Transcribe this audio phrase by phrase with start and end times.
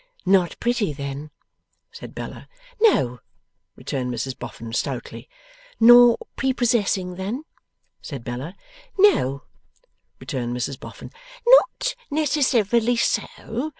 [0.25, 1.29] 'Not pretty then?'
[1.91, 2.47] said Bella.
[2.81, 3.19] 'No,'
[3.75, 5.29] returned Mrs Boffin, stoutly.
[5.79, 7.43] 'Nor prepossessing then?'
[8.01, 8.55] said Bella.
[8.97, 9.43] 'No,'
[10.19, 11.11] returned Mrs Boffin.
[11.45, 13.27] 'Not necessarily so.